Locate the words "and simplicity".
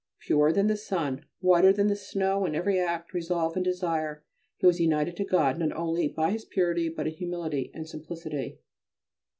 7.75-8.57